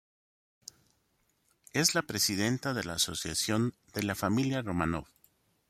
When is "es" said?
1.73-1.93